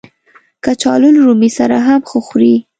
کچالو 0.63 1.09
له 1.15 1.21
رومي 1.27 1.49
سره 1.57 1.75
هم 1.87 2.01
ښه 2.09 2.19
خوري 2.25 2.55